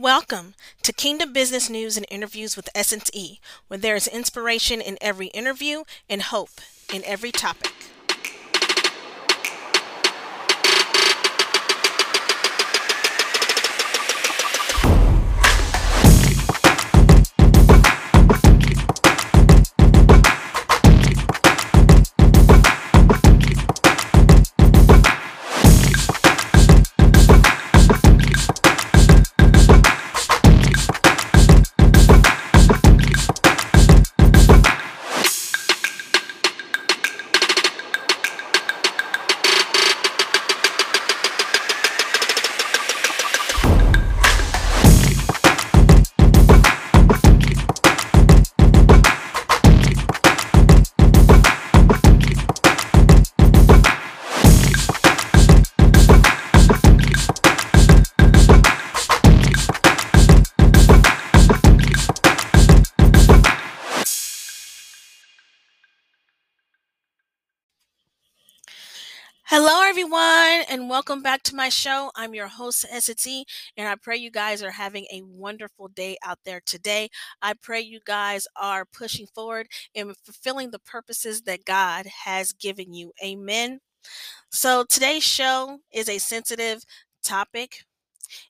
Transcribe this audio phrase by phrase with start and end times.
[0.00, 0.54] Welcome
[0.84, 5.26] to Kingdom Business News and Interviews with Essence E, where there is inspiration in every
[5.28, 6.60] interview and hope
[6.94, 7.72] in every topic.
[69.50, 72.10] Hello, everyone, and welcome back to my show.
[72.14, 76.38] I'm your host, ST, and I pray you guys are having a wonderful day out
[76.44, 77.08] there today.
[77.40, 82.92] I pray you guys are pushing forward and fulfilling the purposes that God has given
[82.92, 83.12] you.
[83.24, 83.80] Amen.
[84.50, 86.82] So, today's show is a sensitive
[87.24, 87.86] topic,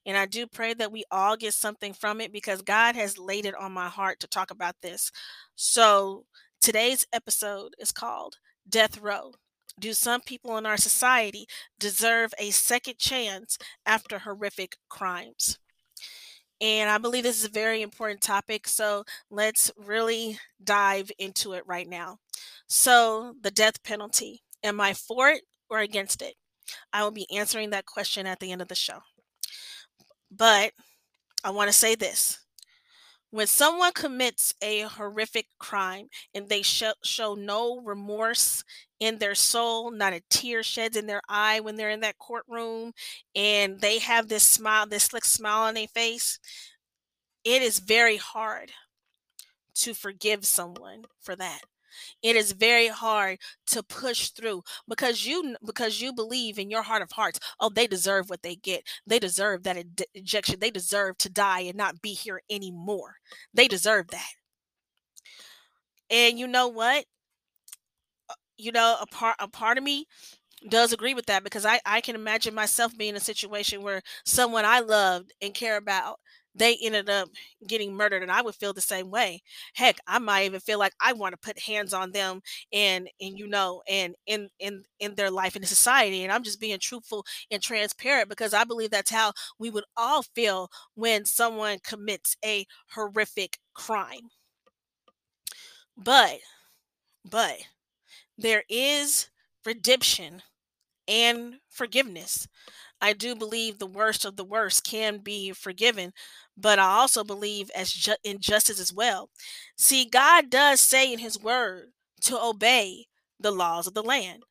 [0.05, 3.45] and I do pray that we all get something from it because God has laid
[3.45, 5.13] it on my heart to talk about this.
[5.55, 6.25] So,
[6.61, 8.35] today's episode is called
[8.69, 9.31] Death Row
[9.79, 11.45] do some people in our society
[11.79, 15.57] deserve a second chance after horrific crimes?
[16.61, 18.67] And I believe this is a very important topic.
[18.67, 22.17] So let's really dive into it right now.
[22.67, 26.35] So, the death penalty am I for it or against it?
[26.93, 28.99] I will be answering that question at the end of the show.
[30.31, 30.73] But
[31.43, 32.39] I want to say this
[33.31, 38.63] when someone commits a horrific crime and they show, show no remorse
[38.99, 42.91] in their soul, not a tear sheds in their eye when they're in that courtroom,
[43.35, 46.39] and they have this smile, this slick smile on their face,
[47.43, 48.71] it is very hard
[49.75, 51.61] to forgive someone for that
[52.21, 57.01] it is very hard to push through because you because you believe in your heart
[57.01, 58.83] of hearts oh they deserve what they get.
[59.07, 59.77] They deserve that
[60.13, 63.15] ejection they deserve to die and not be here anymore.
[63.53, 64.29] They deserve that.
[66.09, 67.05] And you know what?
[68.29, 70.05] Uh, you know a part a part of me
[70.69, 74.01] does agree with that because I, I can imagine myself being in a situation where
[74.25, 76.19] someone I loved and care about
[76.59, 77.29] they ended up
[77.67, 79.41] getting murdered and i would feel the same way.
[79.73, 82.41] Heck i might even feel like i want to put hands on them
[82.73, 86.59] and and you know and in in in their life in society and i'm just
[86.61, 91.79] being truthful and transparent because i believe that's how we would all feel when someone
[91.83, 94.29] commits a horrific crime.
[95.97, 96.39] But
[97.25, 97.59] but
[98.37, 99.29] there is
[99.65, 100.43] redemption
[101.09, 102.47] and forgiveness
[103.01, 106.13] I do believe the worst of the worst can be forgiven,
[106.57, 109.29] but I also believe as ju- injustice as well.
[109.77, 111.93] See, God does say in His Word
[112.23, 113.07] to obey
[113.39, 114.43] the laws of the land,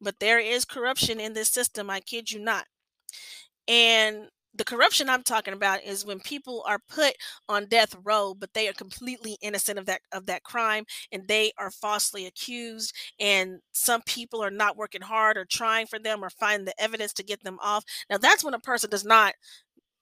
[0.00, 1.90] but there is corruption in this system.
[1.90, 2.66] I kid you not.
[3.66, 7.14] And the corruption I'm talking about is when people are put
[7.48, 11.52] on death row, but they are completely innocent of that of that crime, and they
[11.58, 12.94] are falsely accused.
[13.20, 17.12] And some people are not working hard or trying for them or finding the evidence
[17.14, 17.84] to get them off.
[18.10, 19.34] Now that's when a person does not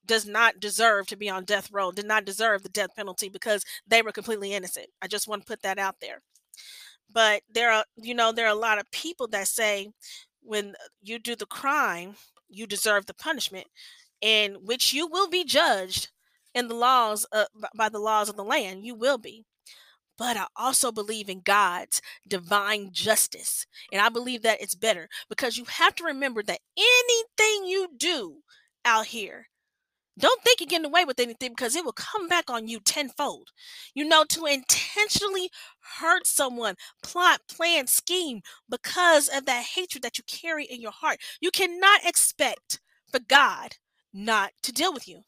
[0.06, 3.64] does not deserve to be on death row, did not deserve the death penalty because
[3.86, 4.86] they were completely innocent.
[5.02, 6.22] I just want to put that out there.
[7.12, 9.90] But there are, you know, there are a lot of people that say
[10.42, 12.16] when you do the crime,
[12.48, 13.66] you deserve the punishment
[14.20, 16.08] in which you will be judged
[16.54, 17.26] in the laws
[17.74, 19.44] by the laws of the land you will be
[20.18, 23.66] but I also believe in God's divine justice.
[23.92, 28.38] And I believe that it's better because you have to remember that anything you do
[28.84, 29.48] out here,
[30.18, 33.50] don't think you're getting away with anything because it will come back on you tenfold.
[33.94, 35.50] You know, to intentionally
[35.98, 41.18] hurt someone, plot, plan, scheme because of that hatred that you carry in your heart.
[41.40, 42.80] You cannot expect
[43.12, 43.76] for God
[44.16, 45.22] not to deal with you.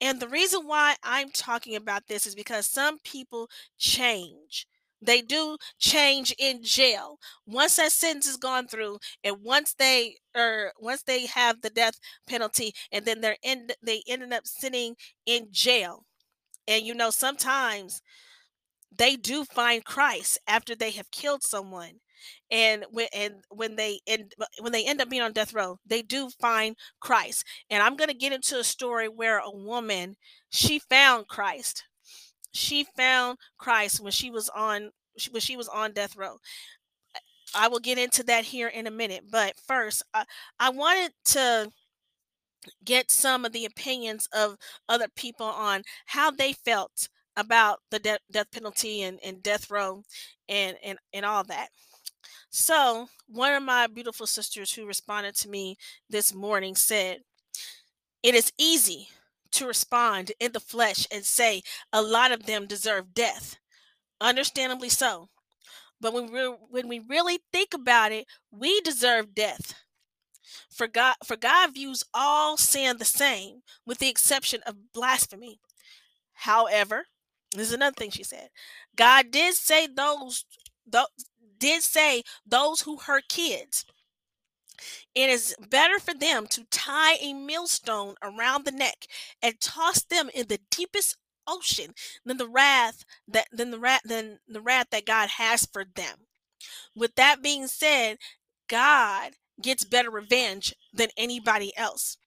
[0.00, 3.48] And the reason why I'm talking about this is because some people
[3.78, 4.66] change.
[5.00, 7.18] They do change in jail.
[7.46, 11.98] Once that sentence is gone through, and once they or once they have the death
[12.26, 14.96] penalty, and then they're in they ended up sitting
[15.26, 16.06] in jail.
[16.68, 18.02] And you know, sometimes
[18.96, 22.00] they do find Christ after they have killed someone.
[22.54, 26.02] And when and when they end when they end up being on death row they
[26.02, 30.16] do find christ and i'm going to get into a story where a woman
[30.50, 31.84] she found christ.
[32.52, 34.90] She found christ when she was on
[35.32, 36.38] when she was on death row.
[37.54, 40.24] I will get into that here in a minute but first i,
[40.58, 41.70] I wanted to
[42.84, 44.56] get some of the opinions of
[44.88, 50.02] other people on how they felt about the de- death penalty and, and death row
[50.48, 51.68] and, and and all that
[52.56, 55.76] so, one of my beautiful sisters who responded to me
[56.08, 57.18] this morning said,
[58.22, 59.08] It is easy
[59.50, 61.62] to respond in the flesh and say
[61.92, 63.56] a lot of them deserve death.
[64.20, 65.30] Understandably so.
[66.00, 69.74] But when we when we really think about it, we deserve death.
[70.70, 75.58] For God for God views all sin the same, with the exception of blasphemy.
[76.34, 77.06] However,
[77.50, 78.50] this is another thing she said.
[78.94, 80.44] God did say those,
[80.86, 81.08] those
[81.64, 83.86] did say those who hurt kids.
[85.14, 89.06] It is better for them to tie a millstone around the neck
[89.40, 91.16] and toss them in the deepest
[91.46, 95.86] ocean than the wrath that than the wrath than the wrath that God has for
[95.86, 96.26] them.
[96.94, 98.18] With that being said,
[98.68, 99.32] God
[99.62, 102.18] gets better revenge than anybody else.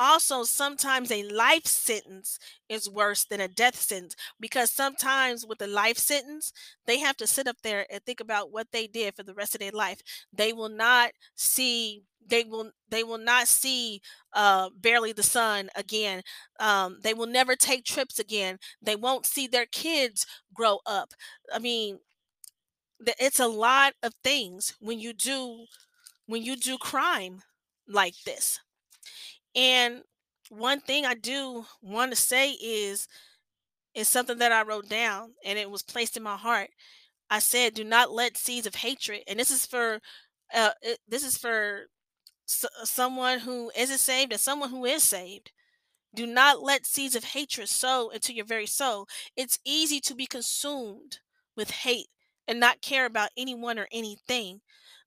[0.00, 2.38] Also, sometimes a life sentence
[2.70, 6.54] is worse than a death sentence because sometimes with a life sentence,
[6.86, 9.54] they have to sit up there and think about what they did for the rest
[9.54, 10.00] of their life.
[10.32, 14.00] They will not see they will they will not see
[14.32, 16.22] uh barely the sun again.
[16.58, 18.58] Um they will never take trips again.
[18.80, 21.12] They won't see their kids grow up.
[21.52, 22.00] I mean
[23.18, 25.66] it's a lot of things when you do
[26.26, 27.42] when you do crime
[27.88, 28.60] like this
[29.54, 30.02] and
[30.50, 33.08] one thing I do want to say is
[33.94, 36.70] is something that I wrote down and it was placed in my heart.
[37.30, 40.00] I said, "Do not let seeds of hatred." And this is for
[40.54, 41.86] uh it, this is for
[42.48, 45.52] s- someone who isn't saved and someone who is saved.
[46.14, 49.08] Do not let seeds of hatred sow into your very soul.
[49.36, 51.18] It's easy to be consumed
[51.56, 52.08] with hate
[52.48, 54.62] and not care about anyone or anything.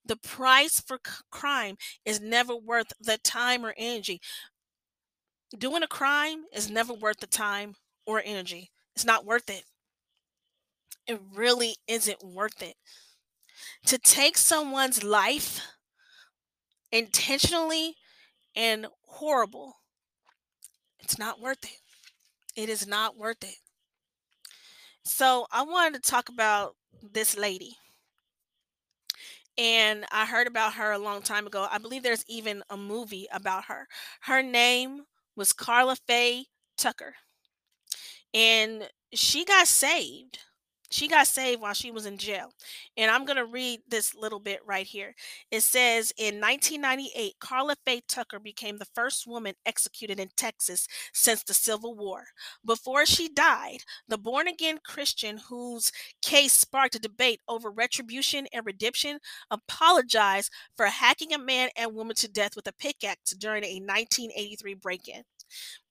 [0.05, 4.21] The price for c- crime is never worth the time or energy
[5.57, 8.71] doing a crime is never worth the time or energy.
[8.95, 9.63] It's not worth it.
[11.07, 12.75] It really isn't worth it.
[13.85, 15.61] To take someone's life
[16.91, 17.95] intentionally
[18.55, 19.77] and horrible,
[20.99, 21.79] it's not worth it.
[22.55, 23.57] It is not worth it.
[25.05, 27.77] So, I wanted to talk about this lady.
[29.57, 31.67] And I heard about her a long time ago.
[31.71, 33.87] I believe there's even a movie about her.
[34.21, 35.03] Her name
[35.35, 36.45] was Karla Faye
[36.77, 37.15] Tucker.
[38.33, 40.39] and she got saved.
[40.93, 42.53] She got saved while she was in jail.
[42.97, 45.15] And I'm going to read this little bit right here.
[45.49, 51.41] It says in 1998, Karla Faye Tucker became the first woman executed in Texas since
[51.41, 52.25] the Civil War.
[52.63, 55.91] Before she died, the born again Christian whose
[56.21, 59.17] case sparked a debate over retribution and redemption
[59.49, 64.75] apologized for hacking a man and woman to death with a pickaxe during a 1983
[64.75, 65.23] break in.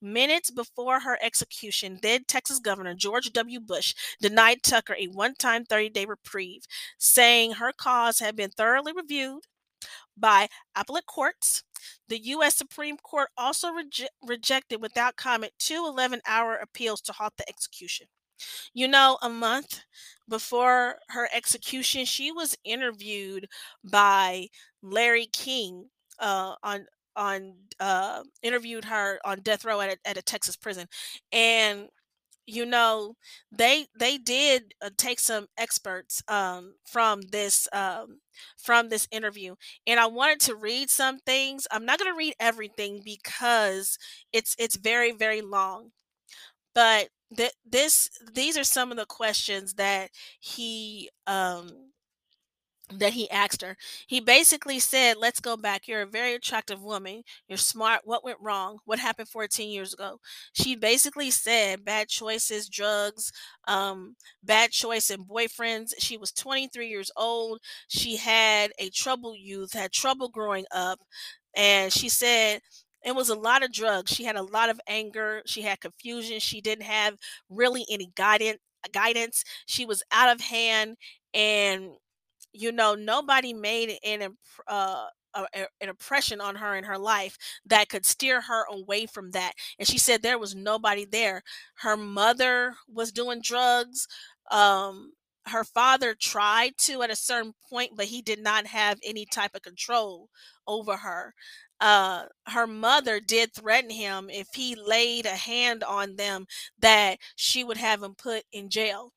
[0.00, 3.60] Minutes before her execution, then Texas Governor George W.
[3.60, 6.64] Bush denied Tucker a one time 30 day reprieve,
[6.98, 9.44] saying her cause had been thoroughly reviewed
[10.16, 11.62] by appellate courts.
[12.08, 12.56] The U.S.
[12.56, 18.06] Supreme Court also reje- rejected without comment two 11 hour appeals to halt the execution.
[18.74, 19.82] You know, a month
[20.28, 23.48] before her execution, she was interviewed
[23.84, 24.48] by
[24.82, 30.22] Larry King uh, on on uh, interviewed her on death row at a, at a
[30.22, 30.86] Texas prison,
[31.32, 31.88] and
[32.46, 33.16] you know
[33.52, 38.20] they they did uh, take some experts um, from this um,
[38.58, 39.54] from this interview,
[39.86, 41.66] and I wanted to read some things.
[41.70, 43.98] I'm not going to read everything because
[44.32, 45.90] it's it's very very long
[46.74, 51.70] but th- this these are some of the questions that he um
[52.98, 53.76] that he asked her.
[54.06, 55.88] He basically said, Let's go back.
[55.88, 57.22] You're a very attractive woman.
[57.48, 58.02] You're smart.
[58.04, 58.78] What went wrong?
[58.84, 60.18] What happened 14 years ago?
[60.52, 63.32] She basically said bad choices, drugs,
[63.68, 65.92] um, bad choice in boyfriends.
[65.98, 67.60] She was 23 years old.
[67.88, 71.00] She had a troubled youth, had trouble growing up.
[71.54, 72.60] And she said,
[73.04, 74.12] it was a lot of drugs.
[74.12, 75.42] She had a lot of anger.
[75.46, 76.38] She had confusion.
[76.40, 77.16] She didn't have
[77.50, 78.58] really any guidance.
[78.92, 79.44] Guidance.
[79.66, 80.96] She was out of hand,
[81.32, 81.90] and
[82.52, 84.36] you know nobody made an
[84.68, 85.06] uh,
[85.54, 89.88] an impression on her in her life that could steer her away from that and
[89.88, 91.42] she said there was nobody there
[91.76, 94.06] her mother was doing drugs
[94.50, 95.12] um
[95.46, 99.56] her father tried to at a certain point, but he did not have any type
[99.56, 100.28] of control
[100.68, 101.34] over her.
[101.80, 106.46] Uh, her mother did threaten him if he laid a hand on them
[106.78, 109.12] that she would have him put in jail.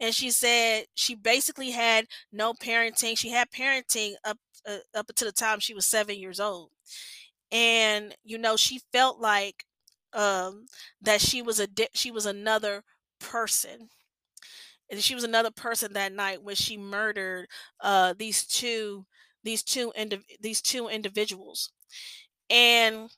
[0.00, 3.16] And she said she basically had no parenting.
[3.18, 6.70] She had parenting up uh, up until the time she was seven years old,
[7.50, 9.64] and you know she felt like
[10.12, 10.66] um,
[11.02, 12.84] that she was a di- she was another
[13.20, 13.88] person
[14.90, 17.46] and she was another person that night when she murdered
[17.80, 19.06] uh, these two
[19.44, 21.70] these two indiv- these two individuals
[22.50, 23.10] and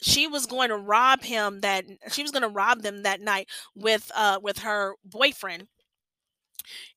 [0.00, 3.48] she was going to rob him that she was going to rob them that night
[3.74, 5.66] with uh with her boyfriend.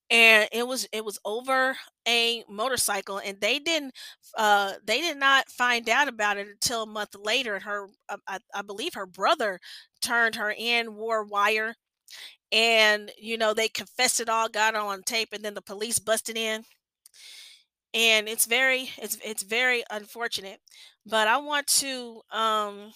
[0.10, 1.76] And it was it was over
[2.08, 3.94] a motorcycle and they didn't
[4.38, 8.16] uh they did not find out about it until a month later and her uh,
[8.26, 9.60] I, I believe her brother
[10.02, 11.76] turned her in wore wire
[12.52, 16.38] and you know they confessed it all got on tape and then the police busted
[16.38, 16.64] in
[17.98, 20.62] and it's very it's it's very unfortunate
[21.06, 22.94] but i want to um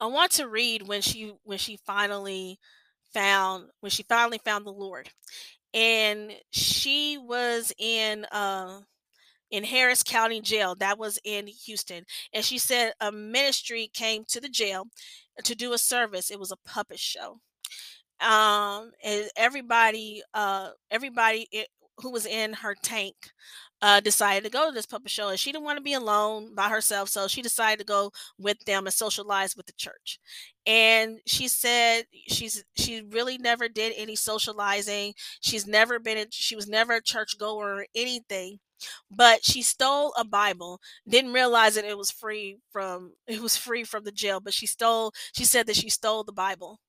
[0.00, 2.58] i want to read when she when she finally
[3.12, 5.10] found when she finally found the lord
[5.74, 8.80] and she was in uh
[9.50, 10.74] in Harris County Jail.
[10.76, 12.04] That was in Houston.
[12.34, 14.86] And she said a ministry came to the jail
[15.44, 16.30] to do a service.
[16.30, 17.40] It was a puppet show
[18.20, 21.46] um and everybody uh everybody
[22.00, 23.14] who was in her tank
[23.80, 26.54] uh decided to go to this puppet show and she didn't want to be alone
[26.54, 30.18] by herself so she decided to go with them and socialize with the church.
[30.66, 35.14] And she said she's she really never did any socializing.
[35.40, 38.58] She's never been she was never a church goer or anything
[39.10, 43.84] but she stole a bible didn't realize that it was free from it was free
[43.84, 46.80] from the jail but she stole she said that she stole the bible.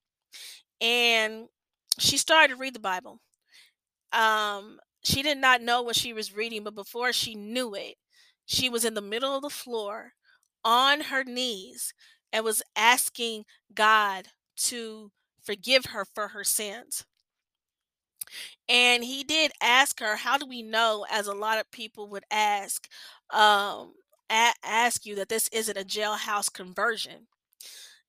[0.82, 1.48] And
[2.00, 3.20] she started to read the Bible.
[4.14, 7.96] Um, she did not know what she was reading, but before she knew it,
[8.46, 10.14] she was in the middle of the floor
[10.64, 11.94] on her knees
[12.32, 14.28] and was asking God
[14.58, 17.06] to forgive her for her sins.
[18.68, 22.24] And he did ask her, How do we know, as a lot of people would
[22.32, 22.88] ask,
[23.30, 23.94] um,
[24.30, 27.28] a- ask you that this isn't a jailhouse conversion?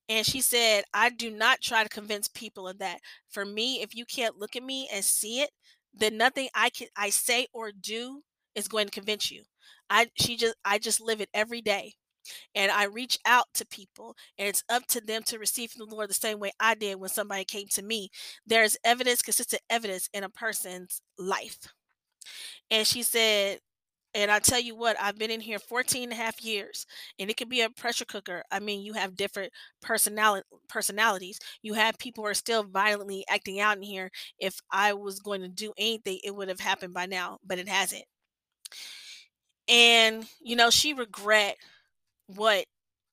[0.09, 3.01] And she said, I do not try to convince people of that.
[3.31, 5.51] For me, if you can't look at me and see it,
[5.95, 8.23] then nothing I can I say or do
[8.55, 9.45] is going to convince you.
[9.89, 11.95] I she just I just live it every day.
[12.55, 15.95] And I reach out to people and it's up to them to receive from the
[15.95, 18.11] Lord the same way I did when somebody came to me.
[18.47, 21.59] There's evidence, consistent evidence in a person's life.
[22.71, 23.61] And she said,
[24.15, 26.87] and I tell you what, I've been in here 14 and a half years,
[27.19, 28.43] and it could be a pressure cooker.
[28.51, 29.53] I mean, you have different
[29.83, 31.39] personality personalities.
[31.63, 34.11] You have people who are still violently acting out in here.
[34.39, 37.69] If I was going to do anything, it would have happened by now, but it
[37.69, 38.05] hasn't.
[39.69, 41.57] And you know, she regret
[42.27, 42.67] what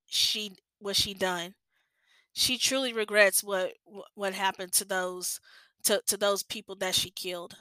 [0.08, 1.56] she what she done.
[2.34, 3.74] She truly regrets what
[4.16, 5.40] what happened to those
[5.86, 7.56] to, to those people that she killed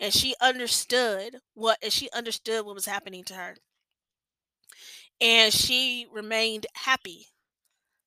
[0.00, 3.56] and she understood what and she understood what was happening to her.
[5.20, 7.28] And she remained happy.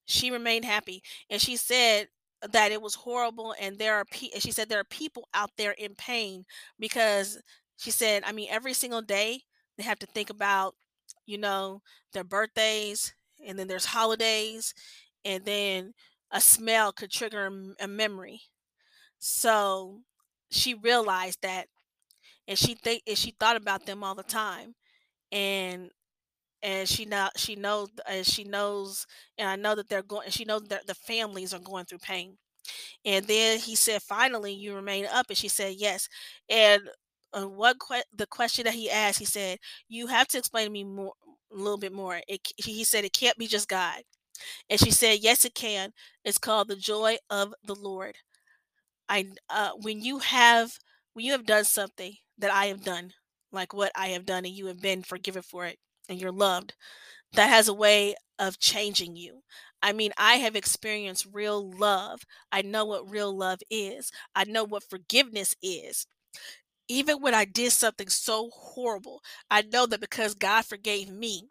[0.05, 2.09] She remained happy and she said
[2.41, 5.51] that it was horrible and there are pe- and she said there are people out
[5.57, 6.45] there in pain
[6.79, 7.39] because
[7.77, 9.43] she said i mean every single day
[9.77, 10.75] they have to think about
[11.25, 11.81] you know
[12.13, 13.13] their birthdays
[13.45, 14.73] and then there's holidays
[15.25, 15.93] and then
[16.31, 18.41] a smell could trigger a memory.
[19.19, 20.01] So
[20.51, 21.67] she realized that
[22.48, 24.75] and she think and she thought about them all the time
[25.31, 25.91] and
[26.63, 29.05] and she not she knows and she knows
[29.38, 32.00] and I know that they're going and she knows that the families are going through
[32.00, 32.38] pain.
[33.05, 36.08] And then he said, "Finally, you remain up." And she said, "Yes."
[36.50, 36.84] And
[37.34, 40.72] uh, what que- the question that he asked, he said, "You have to explain to
[40.72, 41.13] me more,
[41.51, 44.03] a little bit more." It, he said, "It can't be just God."
[44.70, 45.93] And she said, "Yes, it can.
[46.25, 48.17] It's called the joy of the Lord."
[49.11, 50.79] I uh, when you have
[51.13, 53.13] when you have done something that I have done,
[53.51, 56.75] like what I have done, and you have been forgiven for it, and you're loved,
[57.33, 59.43] that has a way of changing you.
[59.81, 62.21] I mean, I have experienced real love.
[62.51, 64.11] I know what real love is.
[64.35, 66.07] I know what forgiveness is.
[66.87, 71.47] Even when I did something so horrible, I know that because God forgave me,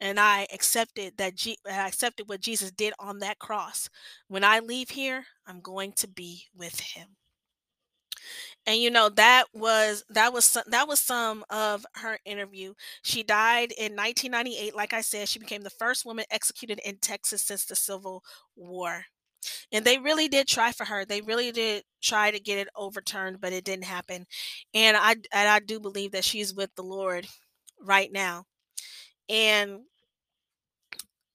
[0.00, 3.88] and I accepted that G- I accepted what Jesus did on that cross.
[4.28, 7.16] When I leave here, I'm going to be with him
[8.66, 12.72] and you know that was that was some, that was some of her interview
[13.02, 17.42] she died in 1998 like i said she became the first woman executed in texas
[17.42, 18.22] since the civil
[18.56, 19.04] war
[19.72, 21.04] and they really did try for her.
[21.04, 24.26] They really did try to get it overturned, but it didn't happen.
[24.74, 27.26] And I and I do believe that she's with the Lord
[27.80, 28.46] right now.
[29.28, 29.82] And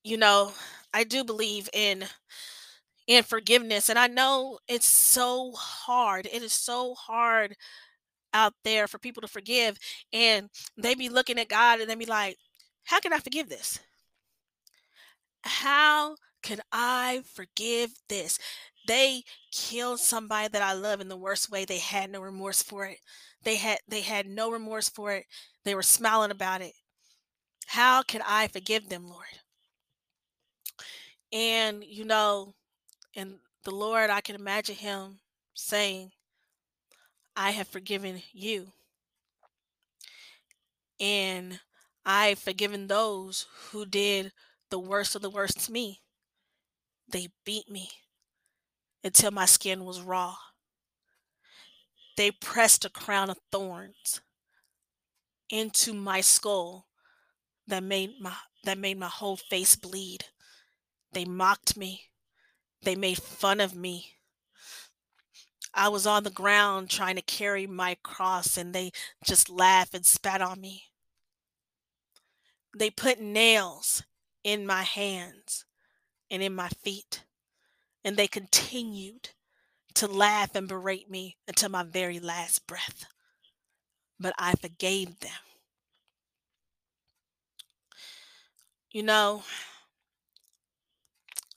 [0.03, 0.51] you know,
[0.93, 2.05] I do believe in
[3.07, 6.27] in forgiveness and I know it's so hard.
[6.31, 7.55] It is so hard
[8.33, 9.77] out there for people to forgive
[10.13, 12.37] and they be looking at God and they be like,
[12.85, 13.79] "How can I forgive this?"
[15.43, 18.39] How can I forgive this?
[18.87, 21.65] They killed somebody that I love in the worst way.
[21.65, 22.99] They had no remorse for it.
[23.43, 25.25] They had they had no remorse for it.
[25.63, 26.73] They were smiling about it.
[27.69, 29.27] How can I forgive them, Lord?
[31.31, 32.55] And you know,
[33.15, 35.19] and the Lord, I can imagine him
[35.53, 36.09] saying,
[37.35, 38.71] I have forgiven you.
[40.99, 41.59] And
[42.03, 44.31] I've forgiven those who did
[44.71, 46.01] the worst of the worst to me.
[47.07, 47.91] They beat me
[49.03, 50.35] until my skin was raw.
[52.17, 54.21] They pressed a crown of thorns
[55.51, 56.88] into my skull
[57.69, 58.33] that made my
[58.63, 60.25] that made my whole face bleed.
[61.13, 62.03] They mocked me.
[62.83, 64.15] They made fun of me.
[65.73, 68.91] I was on the ground trying to carry my cross and they
[69.23, 70.83] just laughed and spat on me.
[72.77, 74.03] They put nails
[74.43, 75.65] in my hands
[76.29, 77.23] and in my feet,
[78.03, 79.29] and they continued
[79.95, 83.05] to laugh and berate me until my very last breath.
[84.19, 85.31] But I forgave them.
[88.91, 89.43] You know,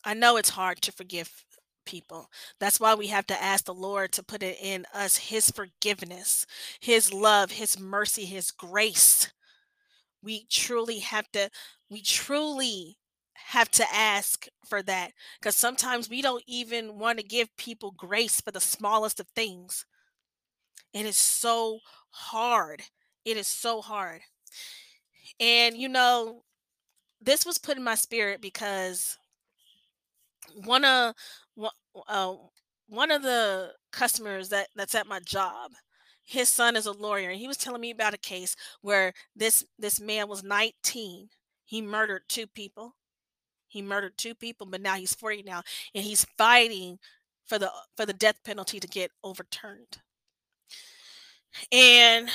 [0.04, 1.44] I know it's hard to forgive
[1.84, 2.30] people.
[2.60, 6.46] That's why we have to ask the Lord to put it in us His forgiveness,
[6.80, 9.30] His love, His mercy, His grace.
[10.22, 11.50] We truly have to,
[11.90, 12.98] we truly
[13.34, 18.40] have to ask for that because sometimes we don't even want to give people grace
[18.40, 19.86] for the smallest of things.
[20.94, 22.84] It is so hard.
[23.26, 24.22] It is so hard.
[25.40, 26.44] And you know,
[27.22, 29.18] this was put in my spirit because
[30.64, 31.14] one of
[32.08, 32.34] uh,
[32.88, 35.72] one of the customers that that's at my job
[36.24, 39.64] his son is a lawyer and he was telling me about a case where this
[39.78, 41.28] this man was 19
[41.64, 42.96] he murdered two people.
[43.68, 45.62] He murdered two people but now he's 40 now
[45.94, 46.98] and he's fighting
[47.46, 49.98] for the for the death penalty to get overturned.
[51.70, 52.30] And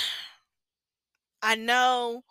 [1.42, 2.24] i know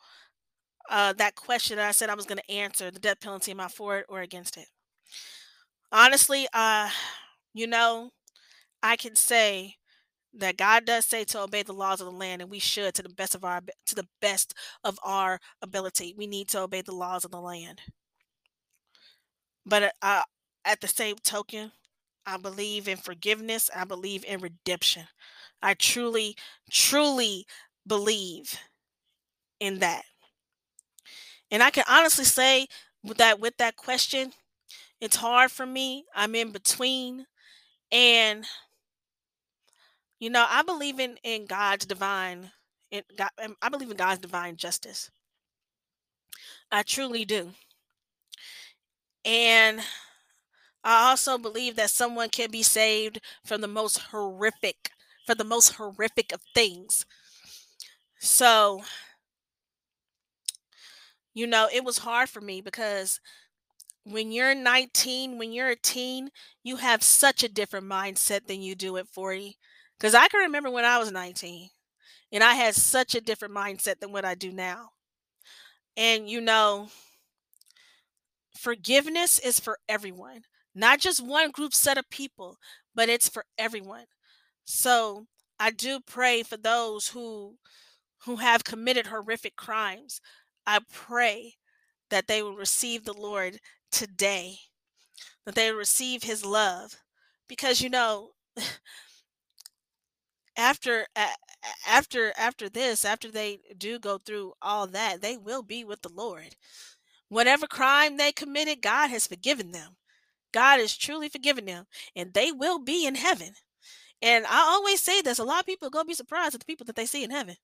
[0.90, 3.60] uh, that question that i said i was going to answer the death penalty am
[3.60, 4.68] i for it or against it
[5.92, 6.88] honestly uh
[7.54, 8.10] you know
[8.82, 9.76] i can say
[10.34, 13.02] that God does say to obey the laws of the land, and we should to
[13.02, 16.14] the best of our to the best of our ability.
[16.16, 17.80] We need to obey the laws of the land.
[19.64, 20.22] But uh,
[20.64, 21.72] at the same token,
[22.26, 23.70] I believe in forgiveness.
[23.74, 25.08] I believe in redemption.
[25.62, 26.36] I truly,
[26.70, 27.46] truly
[27.86, 28.58] believe
[29.60, 30.04] in that.
[31.50, 32.66] And I can honestly say
[33.02, 34.32] with that with that question,
[35.00, 36.04] it's hard for me.
[36.14, 37.26] I'm in between,
[37.92, 38.44] and
[40.18, 42.50] you know, I believe in in God's divine
[42.90, 45.10] in God, um, I believe in God's divine justice.
[46.70, 47.54] I truly do.
[49.24, 49.80] And
[50.84, 54.90] I also believe that someone can be saved from the most horrific,
[55.26, 57.04] for the most horrific of things.
[58.18, 58.82] So,
[61.36, 63.20] you know, it was hard for me because
[64.04, 66.30] when you're 19, when you're a teen,
[66.64, 69.58] you have such a different mindset than you do at 40.
[69.98, 71.70] Because I can remember when I was 19
[72.32, 74.90] and I had such a different mindset than what I do now.
[75.96, 76.88] And, you know,
[78.56, 80.42] forgiveness is for everyone,
[80.74, 82.58] not just one group set of people,
[82.94, 84.06] but it's for everyone.
[84.64, 85.26] So
[85.60, 87.56] I do pray for those who
[88.24, 90.20] who have committed horrific crimes.
[90.66, 91.54] I pray
[92.10, 93.58] that they will receive the Lord
[93.90, 94.58] today,
[95.44, 96.96] that they receive his love.
[97.48, 98.30] Because you know,
[100.56, 101.06] after
[101.86, 106.08] after after this after they do go through all that they will be with the
[106.08, 106.56] lord.
[107.28, 109.96] Whatever crime they committed god has forgiven them.
[110.52, 113.52] God has truly forgiven them and they will be in heaven.
[114.22, 116.60] And i always say this a lot of people are going to be surprised at
[116.60, 117.56] the people that they see in heaven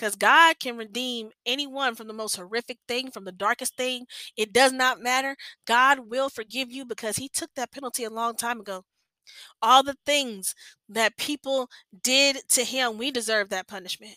[0.00, 4.52] because god can redeem anyone from the most horrific thing from the darkest thing it
[4.52, 5.36] does not matter
[5.66, 8.84] god will forgive you because he took that penalty a long time ago
[9.62, 10.54] all the things
[10.88, 11.68] that people
[12.02, 14.16] did to him, we deserve that punishment.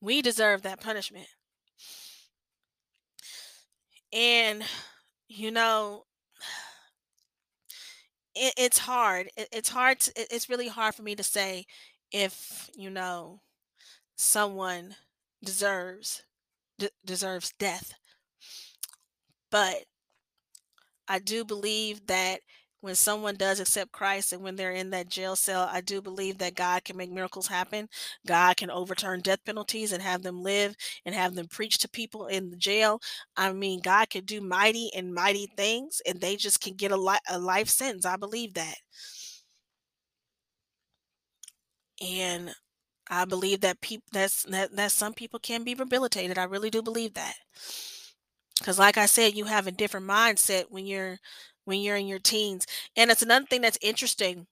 [0.00, 1.28] We deserve that punishment.
[4.12, 4.64] And,
[5.28, 6.04] you know,
[8.34, 9.28] it, it's hard.
[9.36, 10.00] It, it's hard.
[10.00, 11.66] To, it, it's really hard for me to say
[12.12, 13.40] if you know
[14.16, 14.96] someone
[15.44, 16.24] deserves
[16.78, 17.94] d- deserves death.
[19.50, 19.86] But
[21.08, 22.40] I do believe that
[22.80, 26.38] when someone does accept Christ and when they're in that jail cell, I do believe
[26.38, 27.88] that God can make miracles happen.
[28.26, 32.26] God can overturn death penalties and have them live and have them preach to people
[32.26, 33.00] in the jail.
[33.36, 36.96] I mean, God can do mighty and mighty things, and they just can get a,
[36.96, 38.04] li- a life sentence.
[38.04, 38.76] I believe that.
[42.00, 42.54] And
[43.08, 46.38] I believe that people that's that, that some people can be rehabilitated.
[46.38, 47.36] I really do believe that.
[48.62, 51.18] Cuz like I said, you have a different mindset when you're
[51.64, 52.66] when you're in your teens.
[52.96, 54.46] And it's another thing that's interesting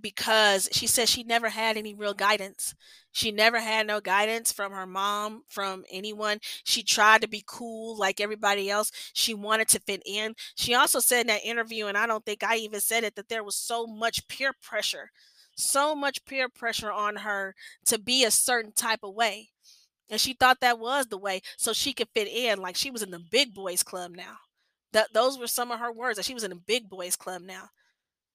[0.00, 2.74] because she says she never had any real guidance.
[3.12, 6.40] She never had no guidance from her mom, from anyone.
[6.64, 8.92] She tried to be cool like everybody else.
[9.14, 10.34] She wanted to fit in.
[10.56, 13.28] She also said in that interview, and I don't think I even said it, that
[13.28, 15.10] there was so much peer pressure,
[15.56, 17.54] so much peer pressure on her
[17.86, 19.50] to be a certain type of way.
[20.10, 22.58] And she thought that was the way so she could fit in.
[22.60, 24.36] Like she was in the big boys club now.
[24.92, 27.42] That those were some of her words that she was in a big boys club
[27.42, 27.70] now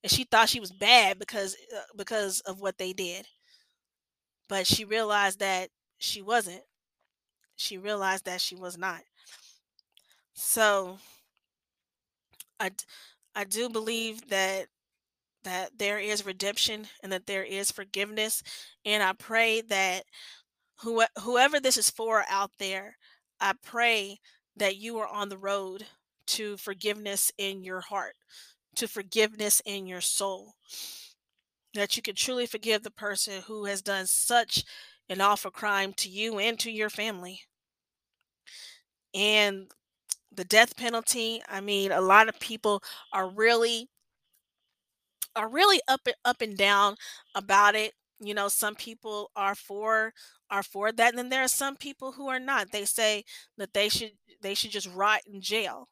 [0.04, 3.28] and she thought she was bad because uh, because of what they did
[4.48, 6.62] but she realized that she wasn't
[7.56, 9.02] she realized that she was not
[10.34, 10.98] so
[12.60, 12.72] i
[13.36, 14.68] i do believe that
[15.48, 18.44] that there is redemption and that there is forgiveness
[18.86, 20.04] and i pray that
[20.82, 22.98] who, whoever this is for out there
[23.40, 24.20] i pray
[24.56, 25.86] that you are on the road
[26.26, 28.16] to forgiveness in your heart
[28.78, 30.54] to forgiveness in your soul.
[31.74, 34.64] That you can truly forgive the person who has done such
[35.10, 37.42] an awful crime to you and to your family.
[39.14, 39.70] And
[40.32, 43.90] the death penalty, I mean, a lot of people are really
[45.38, 46.96] are really up and up and down
[47.36, 47.94] about it.
[48.20, 50.14] You know, some people are for
[50.52, 52.72] are for that, and then there are some people who are not.
[52.72, 53.24] They say
[53.58, 55.90] that they should they should just rot in jail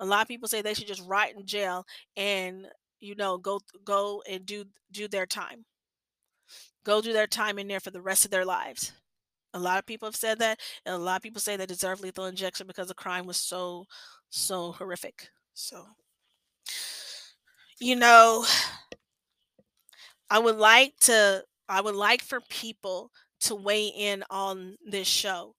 [0.00, 1.84] a lot of people say they should just rot in jail
[2.16, 2.66] and
[3.00, 5.64] you know go go and do do their time
[6.84, 8.92] go do their time in there for the rest of their lives
[9.54, 12.00] a lot of people have said that and a lot of people say they deserve
[12.00, 13.86] lethal injection because the crime was so
[14.30, 15.86] so horrific so
[17.80, 18.44] you know
[20.30, 23.10] i would like to i would like for people
[23.40, 25.54] to weigh in on this show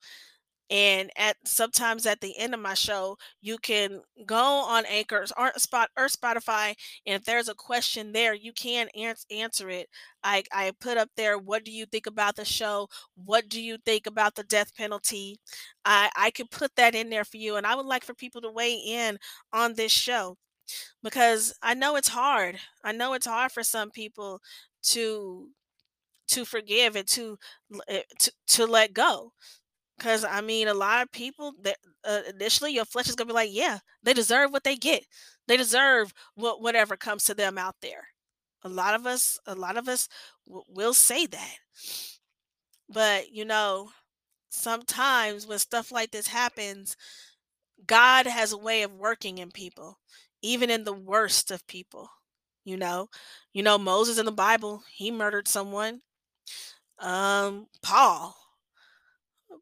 [0.71, 5.51] and at sometimes at the end of my show you can go on anchors or
[5.57, 6.73] spot or spotify
[7.05, 9.87] and if there's a question there you can ans- answer it.
[10.23, 12.87] I, I put up there what do you think about the show?
[13.25, 15.37] What do you think about the death penalty?
[15.85, 18.41] I i could put that in there for you and i would like for people
[18.41, 19.19] to weigh in
[19.53, 20.37] on this show
[21.03, 24.41] because i know it's hard i know it's hard for some people
[24.83, 25.49] to
[26.27, 27.37] to forgive and to
[27.87, 29.33] eh, to, to let go
[29.97, 33.33] because I mean, a lot of people that uh, initially your flesh is gonna be
[33.33, 35.03] like, yeah, they deserve what they get.
[35.47, 38.07] They deserve what whatever comes to them out there.
[38.63, 40.07] A lot of us, a lot of us
[40.47, 41.55] w- will say that.
[42.89, 43.91] But you know,
[44.49, 46.97] sometimes when stuff like this happens,
[47.85, 49.99] God has a way of working in people,
[50.41, 52.09] even in the worst of people.
[52.65, 53.09] You know,
[53.53, 56.01] you know Moses in the Bible, he murdered someone.
[56.99, 58.35] Um, Paul,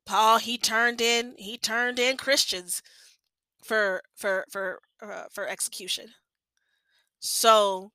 [0.06, 2.82] Paul he turned in he turned in Christians
[3.64, 6.08] for for for uh, for execution.
[7.20, 7.92] So,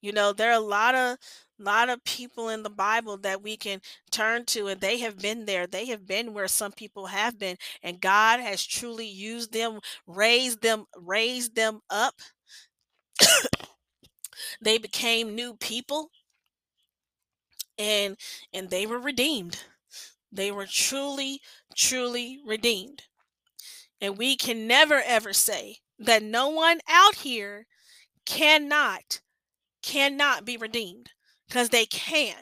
[0.00, 1.18] you know, there are a lot of
[1.58, 5.44] lot of people in the Bible that we can turn to and they have been
[5.46, 5.66] there.
[5.66, 10.62] They have been where some people have been and God has truly used them, raised
[10.62, 12.14] them, raised them up.
[14.60, 16.10] they became new people
[17.78, 18.16] and
[18.52, 19.64] and they were redeemed.
[20.32, 21.40] They were truly
[21.76, 23.04] truly redeemed.
[24.00, 27.66] And we can never ever say that no one out here
[28.26, 29.20] cannot
[29.82, 31.10] cannot be redeemed
[31.48, 32.36] because they can.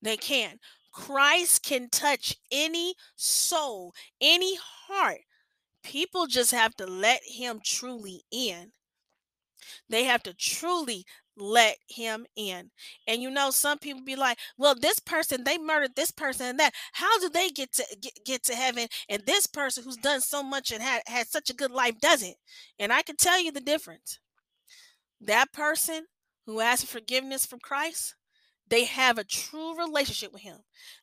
[0.00, 0.58] They can.
[0.92, 4.56] Christ can touch any soul, any
[4.86, 5.20] heart.
[5.82, 8.72] People just have to let him truly in.
[9.88, 11.04] They have to truly
[11.36, 12.70] let him in.
[13.06, 16.58] And you know, some people be like, well, this person, they murdered this person and
[16.60, 16.74] that.
[16.92, 18.88] How do they get to get, get to heaven?
[19.08, 22.36] And this person who's done so much and had, had such a good life doesn't.
[22.78, 24.18] And I can tell you the difference.
[25.20, 26.06] That person
[26.46, 28.14] who asks forgiveness from Christ,
[28.68, 30.58] they have a true relationship with him.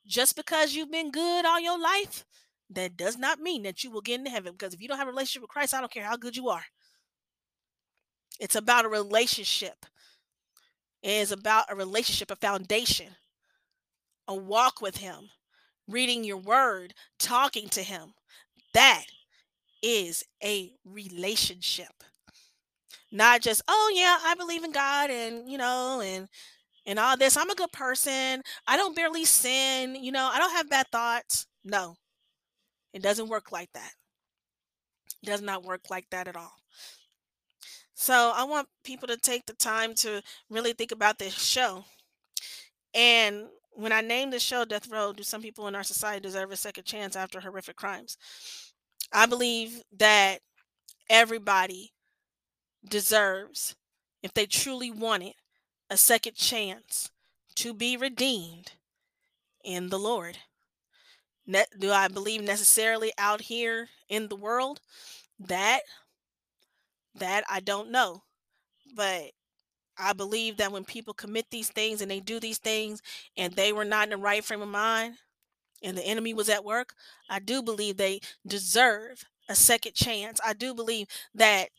[0.05, 2.25] Just because you've been good all your life,
[2.69, 4.53] that does not mean that you will get into heaven.
[4.53, 6.49] Because if you don't have a relationship with Christ, I don't care how good you
[6.49, 6.65] are.
[8.39, 9.85] It's about a relationship.
[11.01, 13.15] It is about a relationship, a foundation,
[14.27, 15.29] a walk with Him,
[15.87, 18.13] reading your word, talking to Him.
[18.73, 19.05] That
[19.81, 22.03] is a relationship.
[23.11, 26.27] Not just, oh yeah, I believe in God and you know, and
[26.85, 27.37] and all this.
[27.37, 28.41] I'm a good person.
[28.67, 31.47] I don't barely sin, you know, I don't have bad thoughts.
[31.63, 31.95] No.
[32.93, 33.91] It doesn't work like that.
[35.21, 36.53] It does not work like that at all.
[37.93, 41.83] So I want people to take the time to really think about this show.
[42.93, 46.51] And when I named the show Death Row, do some people in our society deserve
[46.51, 48.17] a second chance after horrific crimes?
[49.11, 50.39] I believe that
[51.09, 51.91] everybody
[52.87, 53.75] deserves,
[54.23, 55.35] if they truly want it,
[55.89, 57.11] a second chance
[57.55, 58.73] to be redeemed
[59.63, 60.39] in the Lord.
[61.45, 64.79] Ne- do I believe necessarily out here in the world
[65.39, 65.81] that
[67.15, 68.23] that I don't know.
[68.95, 69.31] But
[69.97, 73.01] I believe that when people commit these things and they do these things
[73.37, 75.15] and they were not in the right frame of mind
[75.83, 76.93] and the enemy was at work,
[77.29, 80.39] I do believe they deserve a second chance.
[80.45, 81.69] I do believe that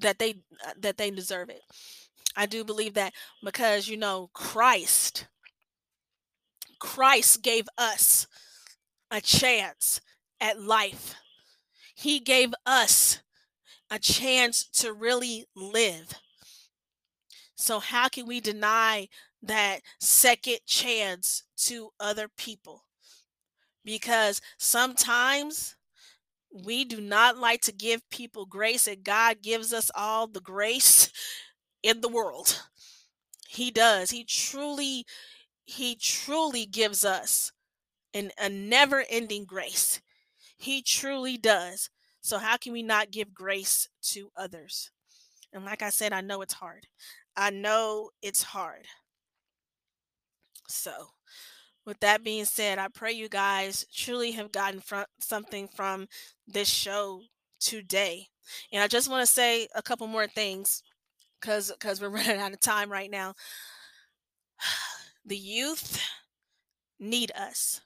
[0.00, 1.62] that they uh, that they deserve it.
[2.36, 5.26] I do believe that because you know Christ
[6.78, 8.26] Christ gave us
[9.10, 10.00] a chance
[10.40, 11.14] at life.
[11.94, 13.20] He gave us
[13.90, 16.14] a chance to really live.
[17.56, 19.08] So how can we deny
[19.42, 22.84] that second chance to other people?
[23.84, 25.76] Because sometimes
[26.50, 31.10] we do not like to give people grace, and God gives us all the grace
[31.82, 32.62] in the world.
[33.48, 34.10] He does.
[34.10, 35.04] He truly,
[35.64, 37.52] He truly gives us
[38.14, 40.00] an, a never ending grace.
[40.56, 41.90] He truly does.
[42.20, 44.90] So, how can we not give grace to others?
[45.52, 46.86] And like I said, I know it's hard.
[47.36, 48.86] I know it's hard.
[50.68, 50.92] So,
[51.86, 54.82] with that being said, I pray you guys truly have gotten
[55.20, 56.08] something from
[56.48, 57.22] this show
[57.60, 58.26] today.
[58.72, 60.82] And I just want to say a couple more things
[61.40, 63.34] because because we're running out of time right now.
[65.24, 66.02] The youth
[66.98, 67.82] need us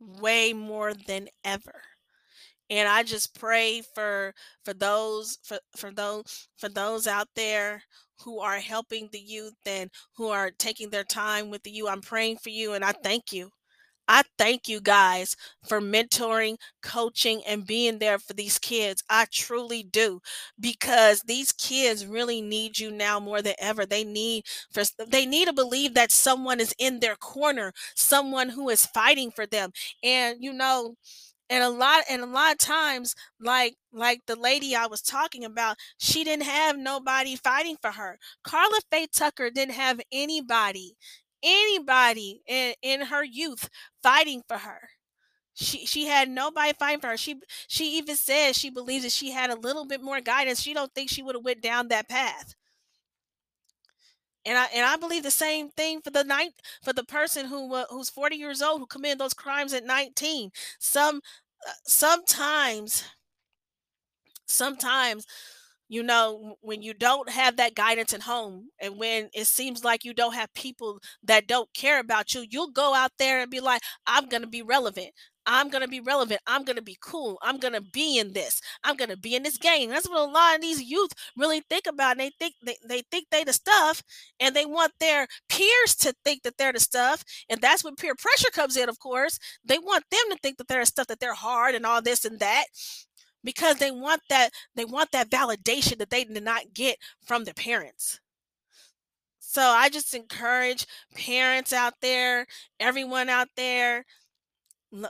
[0.00, 1.82] way more than ever.
[2.68, 7.82] And I just pray for for those for for those for those out there
[8.24, 11.88] who are helping the youth and who are taking their time with the youth.
[11.88, 13.50] I'm praying for you and I thank you.
[14.12, 15.36] I thank you guys
[15.68, 19.04] for mentoring, coaching, and being there for these kids.
[19.08, 20.20] I truly do
[20.58, 23.86] because these kids really need you now more than ever.
[23.86, 28.68] They need for they need to believe that someone is in their corner, someone who
[28.68, 29.70] is fighting for them.
[30.02, 30.96] And you know,
[31.48, 35.44] and a lot and a lot of times like like the lady i was talking
[35.44, 40.94] about she didn't have nobody fighting for her karla faye tucker didn't have anybody
[41.42, 43.68] anybody in, in her youth
[44.02, 44.90] fighting for her.
[45.54, 47.16] She she had nobody fighting for her.
[47.16, 50.60] She she even said she believes that she had a little bit more guidance.
[50.60, 52.54] She don't think she would have went down that path.
[54.44, 57.76] And I and I believe the same thing for the night for the person who
[57.90, 60.50] who's 40 years old who committed those crimes at 19.
[60.78, 61.20] Some
[61.66, 63.04] uh, sometimes
[64.46, 65.26] sometimes
[65.90, 70.04] you know when you don't have that guidance at home and when it seems like
[70.04, 73.60] you don't have people that don't care about you you'll go out there and be
[73.60, 75.10] like i'm going to be relevant.
[75.46, 76.40] I'm going to be relevant.
[76.46, 77.38] I'm going to be cool.
[77.42, 78.60] I'm going to be in this.
[78.84, 79.88] I'm going to be in this game.
[79.90, 83.02] That's what a lot of these youth really think about and they think they, they
[83.10, 84.02] think they the stuff
[84.38, 88.14] and they want their peers to think that they're the stuff and that's when peer
[88.14, 89.38] pressure comes in of course.
[89.64, 92.24] They want them to think that they're the stuff that they're hard and all this
[92.24, 92.64] and that
[93.44, 97.54] because they want that they want that validation that they did not get from their
[97.54, 98.20] parents
[99.38, 102.46] so i just encourage parents out there
[102.78, 104.04] everyone out there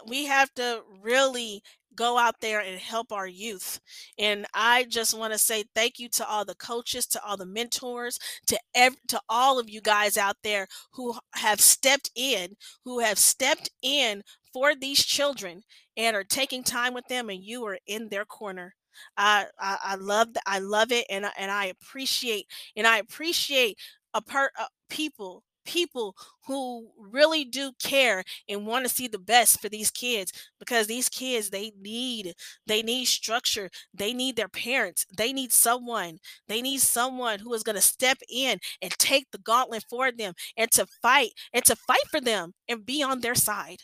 [0.06, 1.62] we have to really
[1.94, 3.80] go out there and help our youth.
[4.18, 7.46] And I just want to say thank you to all the coaches, to all the
[7.46, 13.00] mentors, to ev- to all of you guys out there who have stepped in, who
[13.00, 15.62] have stepped in for these children
[15.96, 18.74] and are taking time with them and you are in their corner.
[19.16, 23.78] I I, I love I love it and and I appreciate and I appreciate
[24.14, 29.60] a part uh, people people who really do care and want to see the best
[29.60, 32.34] for these kids because these kids they need
[32.66, 37.62] they need structure they need their parents they need someone they need someone who is
[37.62, 41.76] going to step in and take the gauntlet for them and to fight and to
[41.76, 43.82] fight for them and be on their side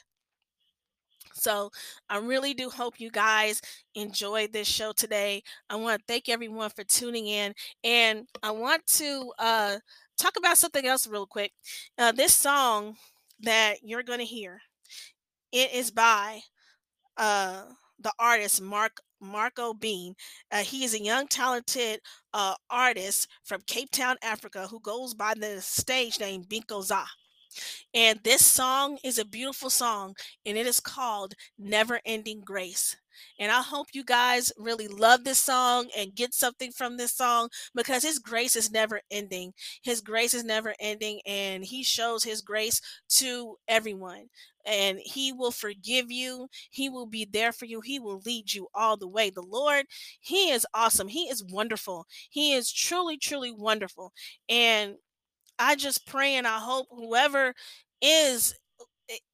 [1.36, 1.70] So
[2.08, 3.60] I really do hope you guys
[3.94, 5.42] enjoyed this show today.
[5.70, 9.76] I want to thank everyone for tuning in, and I want to uh,
[10.18, 11.52] talk about something else real quick.
[11.98, 12.96] Uh, this song
[13.40, 14.60] that you're going to hear,
[15.52, 16.40] it is by
[17.16, 17.64] uh,
[17.98, 20.14] the artist Mark Marco Bean.
[20.52, 22.00] Uh, he is a young, talented
[22.34, 27.04] uh, artist from Cape Town, Africa, who goes by the stage name Binko Za.
[27.94, 30.14] And this song is a beautiful song,
[30.44, 32.96] and it is called Never Ending Grace.
[33.38, 37.48] And I hope you guys really love this song and get something from this song
[37.74, 39.52] because His grace is never ending.
[39.82, 44.28] His grace is never ending, and He shows His grace to everyone.
[44.64, 48.68] And He will forgive you, He will be there for you, He will lead you
[48.74, 49.30] all the way.
[49.30, 49.86] The Lord,
[50.20, 54.12] He is awesome, He is wonderful, He is truly, truly wonderful.
[54.48, 54.96] And
[55.58, 57.54] I just pray and I hope whoever
[58.00, 58.54] is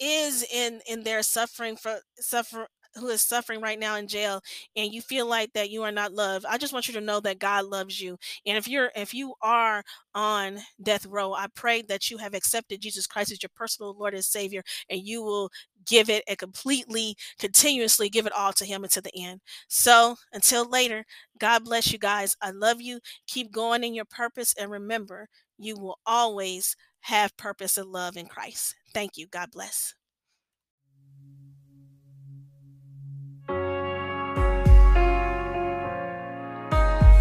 [0.00, 4.40] is in in their suffering for suffer who is suffering right now in jail
[4.76, 7.20] and you feel like that you are not loved i just want you to know
[7.20, 9.82] that god loves you and if you're if you are
[10.14, 14.14] on death row i pray that you have accepted jesus christ as your personal lord
[14.14, 15.50] and savior and you will
[15.87, 19.40] give it and completely continuously give it all to him until the end.
[19.68, 21.04] So until later
[21.38, 25.28] god bless you guys i love you keep going in your purpose and remember
[25.62, 28.75] you will always have purpose and love in Christ.
[28.92, 29.27] Thank you.
[29.29, 29.94] God bless.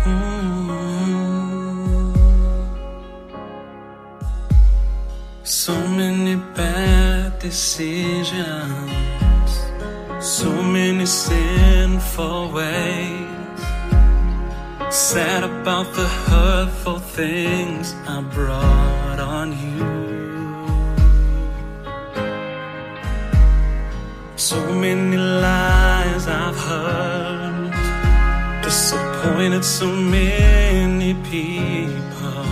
[0.03, 0.61] Mm-hmm.
[5.43, 8.91] So many bad decisions,
[10.19, 13.40] so many sinful ways
[14.91, 19.87] sad about the hurtful things I brought on you.
[24.35, 27.71] So many lies I've heard,
[28.63, 32.43] disappointed so many people.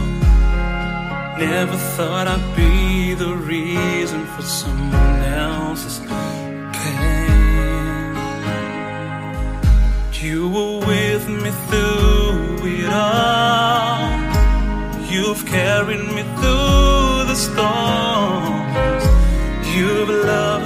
[1.38, 6.70] Never thought I'd be the reason for someone else's pain.
[10.22, 12.19] You were with me through
[12.66, 14.10] it all.
[15.10, 19.04] You've carried me through the storms.
[19.76, 20.59] You've loved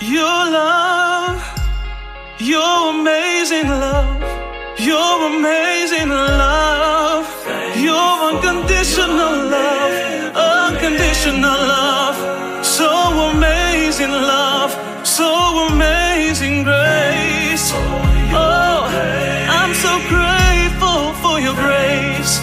[0.00, 1.42] your love,
[2.38, 4.22] your amazing love,
[4.78, 7.26] your amazing love,
[7.76, 12.16] your unconditional love, unconditional love,
[12.64, 12.88] so
[13.30, 14.72] amazing love,
[15.06, 17.70] so amazing grace.
[18.32, 18.88] Oh,
[19.50, 22.40] I'm so grateful for your grace.